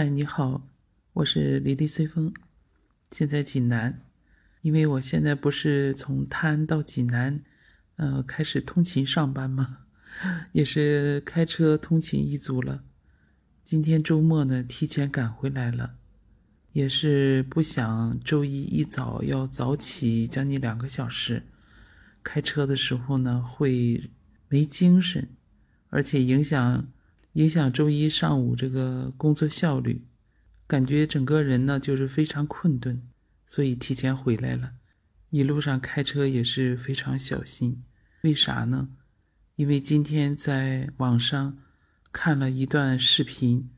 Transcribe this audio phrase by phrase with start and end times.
[0.00, 0.64] 嗨，你好，
[1.12, 2.32] 我是李丽随风，
[3.10, 4.00] 现在济南，
[4.62, 7.42] 因为我现在不是从滩到济南，
[7.96, 9.78] 呃，开始通勤上班吗，
[10.54, 12.84] 也是开车通勤一族了。
[13.64, 15.96] 今天周末呢，提前赶回来了，
[16.74, 21.42] 也是不想周一一早要早起将近两个小时，
[22.22, 24.08] 开车的时候呢会
[24.48, 25.28] 没精神，
[25.88, 26.86] 而且影响。
[27.34, 30.02] 影响周一上午这个工作效率，
[30.66, 33.02] 感觉整个人呢就是非常困顿，
[33.46, 34.72] 所以提前回来了。
[35.30, 37.84] 一路上开车也是非常小心。
[38.22, 38.88] 为啥呢？
[39.56, 41.58] 因为今天在网上
[42.10, 43.70] 看了一段视频，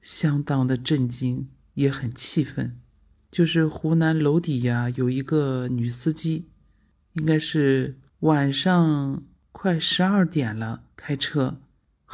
[0.00, 2.80] 相当的震惊，也很气愤。
[3.30, 6.48] 就是湖南娄底呀，有一个女司机，
[7.14, 11.60] 应该是晚上快十二点了，开车。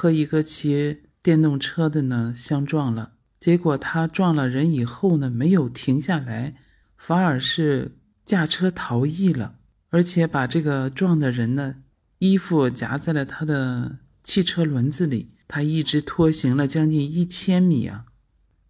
[0.00, 6.54] 和一个骑电动车的呢相撞了，结果他撞了人以后呢没有停下来，
[6.96, 9.56] 反而是驾车逃逸了，
[9.90, 11.74] 而且把这个撞的人呢
[12.16, 18.06] 衣服夹在了他的汽车轮子里，他一直拖行了将近一千米啊，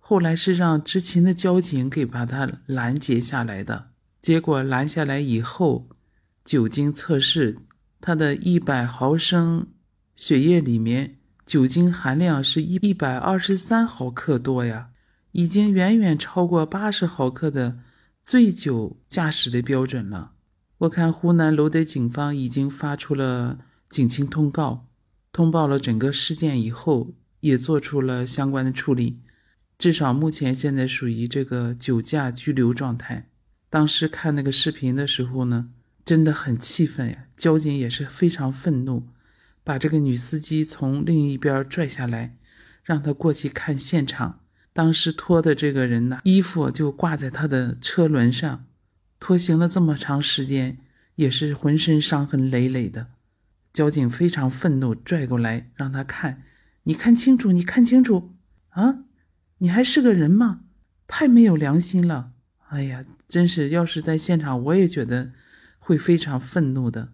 [0.00, 5.91] 后来是让执勤的交警给把他拦截下来的，结果拦下来以后，
[6.44, 7.56] 酒精测试，
[8.00, 9.69] 他的一百毫升
[10.17, 11.19] 血液里面。
[11.51, 14.91] 酒精含量是一一百二十三毫克多呀，
[15.33, 17.77] 已经远远超过八十毫克的
[18.23, 20.31] 醉酒驾驶的标准了。
[20.78, 24.87] 我看湖南娄德警方已经发出了警情通告，
[25.33, 29.19] 通报了整个事件以后，也做出了相关的处理。
[29.77, 33.28] 至少目前现在属于这个酒驾拘留状态。
[33.69, 35.69] 当时看那个视频的时候呢，
[36.05, 39.09] 真的很气愤呀，交警也是非常愤怒。
[39.62, 42.36] 把这个女司机从另一边拽下来，
[42.83, 44.41] 让她过去看现场。
[44.72, 48.66] 当时拖的这个人呢，衣服就挂在他的车轮上，
[49.19, 50.78] 拖行了这么长时间，
[51.16, 53.09] 也是浑身伤痕累累的。
[53.72, 56.44] 交警非常愤怒，拽过来让他看，
[56.84, 58.34] 你看清楚，你看清楚
[58.70, 59.04] 啊！
[59.59, 60.60] 你还是个人吗？
[61.06, 62.32] 太没有良心了！
[62.69, 65.32] 哎呀，真是，要是在现场，我也觉得
[65.78, 67.12] 会非常愤怒的。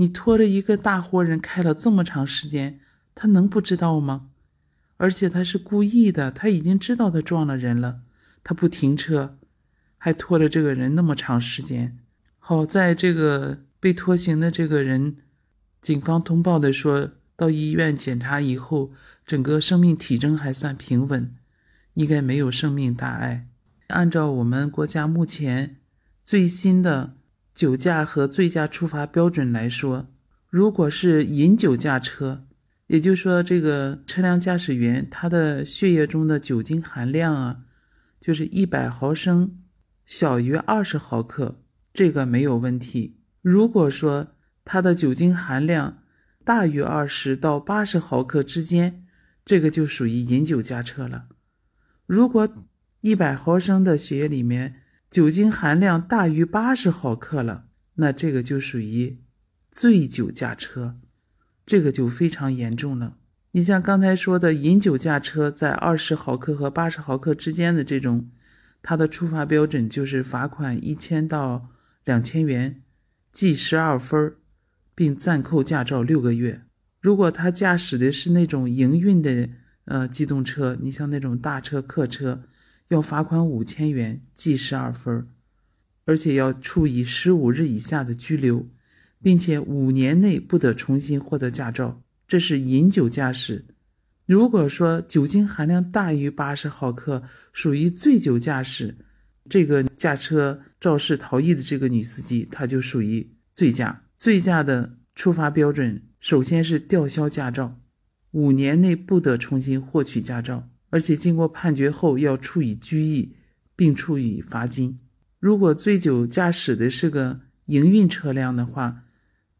[0.00, 2.78] 你拖着一个大活人开了这么长时间，
[3.16, 4.28] 他能不知道吗？
[4.96, 8.02] 而且他是故意的，他已经知道他撞了人了，
[8.44, 9.36] 他不停车，
[9.96, 11.98] 还拖着这个人那么长时间。
[12.38, 15.16] 好在这个被拖行的这个人，
[15.82, 18.92] 警方通报的说到医院检查以后，
[19.26, 21.34] 整个生命体征还算平稳，
[21.94, 23.48] 应该没有生命大碍。
[23.88, 25.78] 按照我们国家目前
[26.22, 27.14] 最新的。
[27.58, 30.06] 酒驾和醉驾处罚标准来说，
[30.48, 32.44] 如果是饮酒驾车，
[32.86, 37.62] 也就是说这个车辆驾驶员他的血液中的酒精含量啊，
[38.20, 39.58] 就是一百毫升
[40.06, 41.60] 小于二十毫克，
[41.92, 43.16] 这个没有问题。
[43.42, 44.28] 如果说
[44.64, 46.04] 他的酒精含量
[46.44, 49.04] 大于二十到八十毫克之间，
[49.44, 51.24] 这个就属于饮酒驾车了。
[52.06, 52.48] 如果
[53.00, 57.64] 一百毫升的血液里面，酒精含量大于八十毫克了，
[57.94, 59.18] 那这个就属于
[59.70, 60.96] 醉酒驾车，
[61.64, 63.16] 这个就非常严重了。
[63.52, 68.28] 你像刚才说的饮酒驾车，在二十毫克和八十毫克之间的这种，
[68.82, 71.70] 它的处罚标准就是罚款一千到
[72.04, 72.82] 两千元，
[73.32, 74.34] 记十二分，
[74.94, 76.60] 并暂扣驾照六个月。
[77.00, 79.48] 如果他驾驶的是那种营运的
[79.86, 82.42] 呃机动车，你像那种大车、客车。
[82.88, 85.28] 要罚款五千元，记十二分，
[86.04, 88.66] 而且要处以十五日以下的拘留，
[89.22, 92.02] 并且五年内不得重新获得驾照。
[92.26, 93.64] 这是饮酒驾驶。
[94.26, 97.22] 如果说酒精含量大于八十毫克，
[97.52, 98.94] 属于醉酒驾驶，
[99.48, 104.02] 这个驾车肇事逃逸的这个女司机，她就属于醉驾。
[104.16, 107.78] 醉驾的处罚标准，首先是吊销驾照，
[108.32, 110.68] 五年内不得重新获取驾照。
[110.90, 113.34] 而且经过判决后要处以拘役，
[113.76, 114.98] 并处以罚金。
[115.38, 119.04] 如果醉酒驾驶的是个营运车辆的话，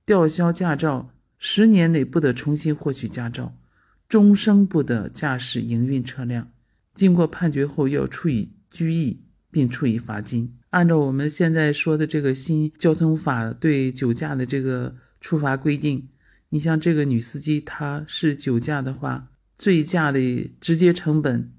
[0.04, 3.54] 吊销驾照，十年内不得重新获取驾照，
[4.08, 6.50] 终生不得驾驶营运车辆。
[6.94, 9.20] 经过判决后要处以拘役，
[9.50, 10.52] 并处以罚金。
[10.70, 16.08] 按照我们现在说的这个新交通法对酒驾的这个处罚规定，
[16.48, 19.28] 你像这个女司机，她是酒驾的话。
[19.58, 21.52] 醉驾的直接成本，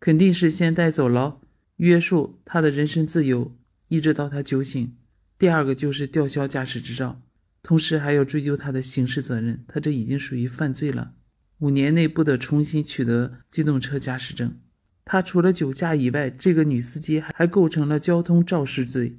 [0.00, 1.40] 肯定是先带走牢，
[1.76, 3.56] 约束他的人身自由，
[3.86, 4.92] 一直到他酒醒。
[5.38, 7.22] 第二个就是吊销驾驶执照，
[7.62, 9.64] 同时还要追究他的刑事责任。
[9.68, 11.12] 他这已经属于犯罪了，
[11.60, 14.56] 五年内不得重新取得机动车驾驶证。
[15.04, 19.18] 他除了酒驾以外，这个女司机还构成了交通肇事罪。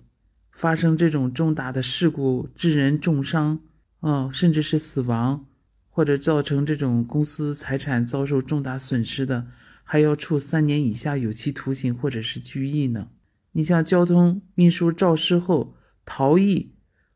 [0.51, 3.59] 发生这种重大的事故，致人重伤，
[3.99, 5.45] 啊，甚至是死亡，
[5.95, 9.47] 或者造成这种公司财产遭受重大损失的，
[9.81, 13.07] 还要处三年以下有期徒刑或者是拘役呢。
[13.53, 16.73] 你像交通运输肇事后逃逸，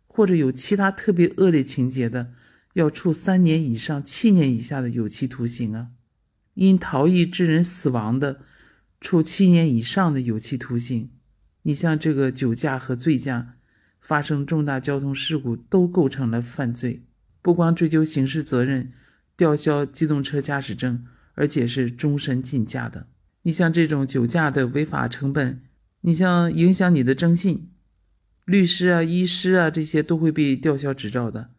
[0.07, 2.31] 或者有其他特别恶劣情节的，
[2.75, 5.89] 要处三年以上七年以下的有期徒刑啊。
[6.53, 8.39] 因逃逸致人死亡的，
[9.01, 11.09] 处七年以上的有期徒刑。
[11.63, 13.55] 你像这个酒驾和醉驾，
[13.99, 17.03] 发生重大交通事故都构成了犯罪，
[17.49, 18.91] 不光追究刑事责任，
[19.35, 21.03] 吊销机动车驾驶证，
[21.33, 23.07] 而且是终身禁驾的。
[23.41, 25.63] 你像这种酒驾的违法成本，
[26.01, 27.71] 你像影响你的征信，
[28.45, 31.49] 律师啊、医师啊这些都会被吊销执照的，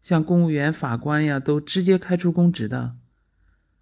[0.00, 2.94] 像公务员、法官呀都直接开除公职的。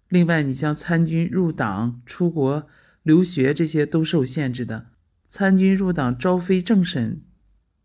[0.09, 2.67] 另外，你像参军入党、出国
[3.03, 4.87] 留学这些都受限制的。
[5.27, 7.21] 参军入党、招飞政审，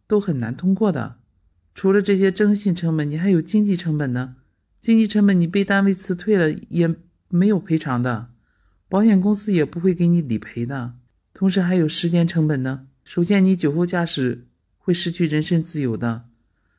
[0.06, 1.18] 都很难通过的。
[1.76, 4.36] 除了这些征信成本，你还有经济成本呢。
[4.80, 6.92] 经济成本，你被单位辞退了也
[7.28, 8.30] 没有赔偿的，
[8.88, 10.94] 保险公司也不会给你理赔的。
[11.34, 12.86] 同时还有时间成本呢。
[13.04, 14.46] 首先，你酒后驾驶
[14.78, 16.24] 会失去人身自由的，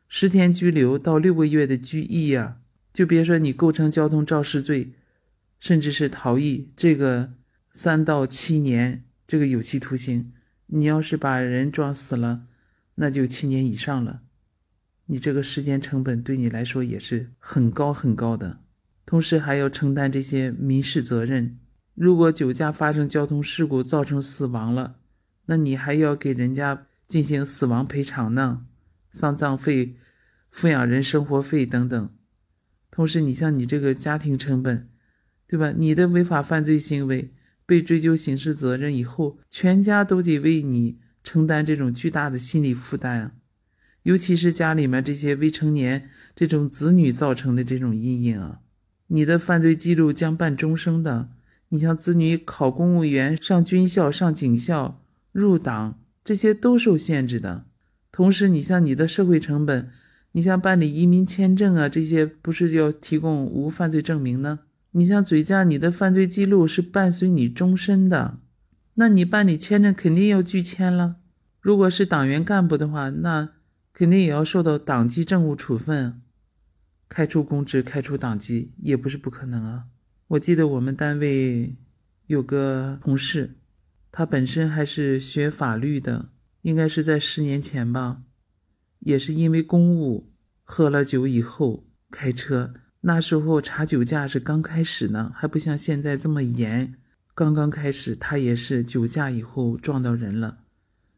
[0.10, 2.58] 十天拘留到六个月的拘役呀。
[2.92, 4.94] 就别说你构成交通肇事罪，
[5.60, 7.34] 甚至是逃逸，这个
[7.72, 10.32] 三到七年这个有期徒刑。
[10.66, 12.48] 你要是把人撞死了，
[12.96, 14.22] 那就七年以上了。
[15.08, 18.60] 你这个时间成本对你来说也是很高很高的，
[19.06, 21.58] 同时还要承担这些民事责任。
[21.96, 24.98] 如果酒驾发生交通事故造成死亡了，
[25.48, 28.66] 那你还要给人家进行死亡赔偿呢，
[29.12, 29.96] 丧葬费、
[30.54, 32.10] 抚养人生活费等等。
[32.92, 34.90] 同时，你像你这个家庭成本，
[35.48, 35.74] 对吧？
[35.76, 37.34] 你的违法犯罪行为。
[37.68, 43.34] 被追究刑事责任以后，全家都得为你承担这种巨大的心理负担啊！
[44.08, 48.62] 尤其是家里面这些未成年这种子女造成的这种阴影啊，
[49.08, 51.28] 你的犯罪记录将伴终生的。
[51.68, 57.66] 你像子女考公务员、上军校、上警校、入党，这些都受限制的。
[58.10, 59.90] 同时，你像你的社会成本，
[60.32, 64.60] 你像办理移民签证啊，这些不是要提供无犯罪证明呢？
[64.92, 68.38] 你像嘴驾，你的犯罪记录是伴随你终身的，
[68.94, 71.18] 那你办理签证肯定要拒签了。
[71.60, 73.50] 如果是党员干部的话，那
[73.98, 76.22] 肯定也要受到党纪政务处分，
[77.10, 79.86] 开除公职、开除党籍也不是不可能啊。
[80.28, 81.76] 我记得我们单位
[82.28, 83.56] 有个同事，
[84.12, 86.30] 他本身还是学法律的，
[86.62, 88.22] 应该是在十年前吧，
[89.00, 90.32] 也是因为公务
[90.64, 92.76] 喝了酒以后开车。
[93.02, 96.94] 那时候查酒驾是刚开始呢，还不像现在这么严。
[97.34, 100.60] 刚刚开始，他也是酒驾以后撞到人了，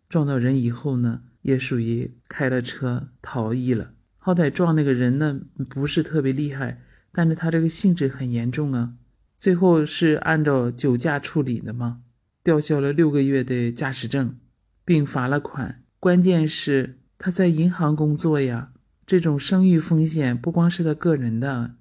[0.07, 3.91] 撞到人以后呢，也属于开了车逃逸了。
[4.17, 5.39] 好歹撞那个人呢
[5.69, 6.81] 不是特别厉害，
[7.11, 8.93] 但是他这个性质很严重啊。
[9.37, 12.01] 最后是按照酒驾处理的嘛，
[12.43, 14.37] 吊销了六个月的驾驶证，
[14.83, 15.83] 并罚了款。
[15.99, 18.71] 关键是他在银行工作呀。
[19.07, 21.75] 这种声誉风险不光是他个人的，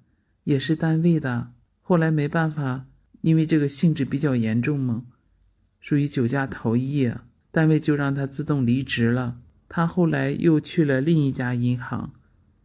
[0.45, 1.51] 也是单位的。
[1.81, 2.87] 后来没办法，
[3.21, 5.03] 因为这个性质比较严重嘛，
[5.79, 7.11] 属于酒驾逃逸，
[7.51, 9.37] 单位就让他自动离职了。
[9.69, 12.11] 他后来又去了另一家银行，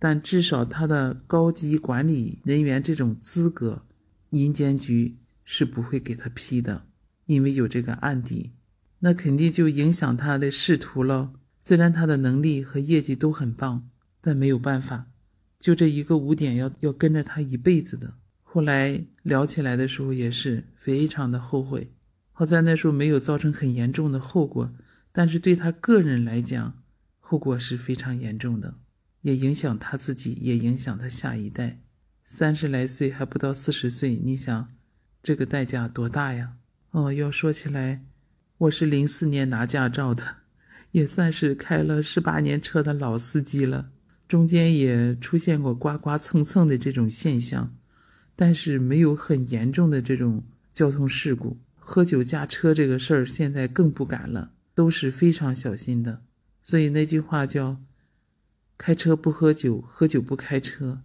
[0.01, 3.85] 但至少他的高级管理人员这种资格，
[4.31, 6.87] 银监局是不会给他批的，
[7.27, 8.51] 因为有这个案底，
[8.99, 11.35] 那肯定就影响他的仕途了。
[11.61, 13.89] 虽然他的能力和业绩都很棒。
[14.27, 15.05] 但没有办法，
[15.61, 18.15] 就这一个污点要要跟着他一辈子的。
[18.43, 21.93] 后来聊起来的时候也是非常的后悔。
[22.33, 24.73] 好在那时候没有造成很严重的后果，
[25.13, 26.73] 但是对他个人来讲，
[27.27, 28.75] 后果是非常严重的，
[29.23, 31.81] 也影响他自己，也影响他下一代。
[32.23, 34.69] 三十来岁还不到四十岁，你想
[35.23, 36.53] 这个代价多大呀？
[36.91, 38.05] 哦，要说起来，
[38.59, 40.23] 我是零四年拿驾照的，
[40.91, 43.91] 也算是开了十八年车的老司机了。
[44.29, 47.75] 中间也出现过刮刮蹭蹭的这种现象，
[48.37, 51.59] 但是没有很严重的这种交通事故。
[51.75, 56.23] 喝酒驾车这个事儿现在更不敢了，都是非常小心的。
[56.65, 57.81] 所以那句话叫
[58.77, 61.03] “开车不喝酒，喝酒不开车”，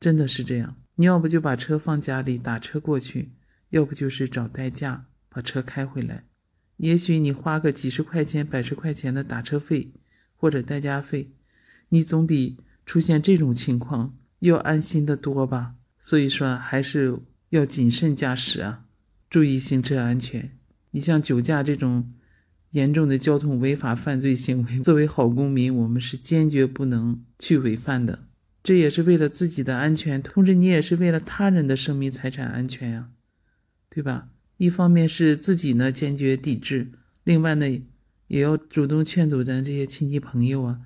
[0.00, 0.76] 真的是这样。
[0.94, 3.32] 你要不就把车放家里打车过去，
[3.70, 6.24] 要不就是找代驾把车开回来。
[6.76, 9.92] 也许你花个几十块钱、百十块钱的打车费
[10.36, 11.32] 或者代驾费。
[11.88, 15.74] 你总比出现这种情况要安心的多吧？
[16.00, 17.18] 所以说还是
[17.50, 18.84] 要谨慎驾驶啊，
[19.28, 20.58] 注意行车安全。
[20.90, 22.12] 你像酒驾这种
[22.72, 28.26] 严重的交通违法犯罪行为，作为好公民，我们是坚决不能去违反的。
[28.62, 33.08] 这也是为了自己的安全，同时你也是为了他人的生命财产安全呀，
[33.90, 34.28] 对吧？
[34.56, 36.92] 一方面是自己呢坚决抵制，
[37.24, 37.68] 另外呢
[38.28, 40.80] 也要主动劝阻咱这些亲戚朋友啊，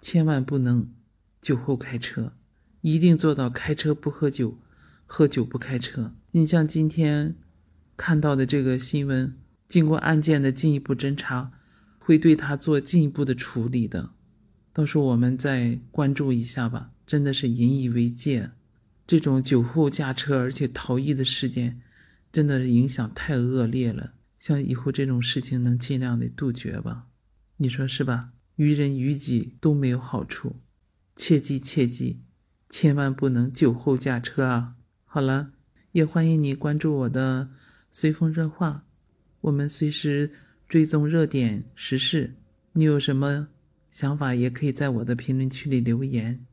[0.00, 0.92] 千万不能
[1.40, 2.34] 酒后开车，
[2.82, 4.58] 一定做到开车不喝酒，
[5.06, 6.14] 喝酒不开车。
[6.32, 7.34] 你像今天
[7.96, 9.34] 看到的这个新闻，
[9.72, 11.50] 经过案件的进一步侦查，
[11.98, 14.10] 会对他做进一步的处理的，
[14.70, 16.90] 到时候我们再关注一下吧。
[17.06, 18.50] 真的是引以为戒，
[19.06, 21.80] 这种酒后驾车而且逃逸的事件，
[22.30, 24.12] 真的影响太恶劣了。
[24.38, 27.06] 像以后这种事情能尽量的杜绝吧？
[27.56, 28.32] 你说是吧？
[28.56, 30.56] 于人于己都没有好处，
[31.16, 32.20] 切记切记，
[32.68, 34.74] 千万不能酒后驾车啊！
[35.06, 35.52] 好了，
[35.92, 37.48] 也欢迎你关注我的
[37.90, 38.84] 随风热话，
[39.42, 40.32] 我们随时
[40.68, 42.34] 追踪热点时事。
[42.72, 43.48] 你有什么
[43.90, 46.46] 想法，也可以在我的评论区里留言。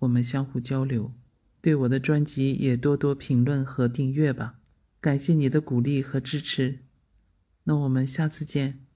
[0.00, 1.12] 我们相互交流，
[1.60, 4.60] 对我的专辑也多多评论和订阅吧，
[5.00, 6.78] 感谢你的鼓励和支持，
[7.64, 8.86] 那我们下次见。